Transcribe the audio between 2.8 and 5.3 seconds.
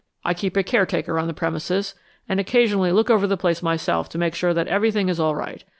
look over the place myself to make sure that everything is